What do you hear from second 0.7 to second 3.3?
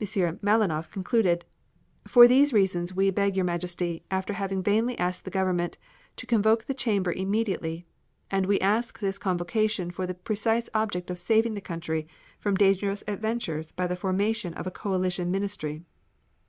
concluded: "For these reasons we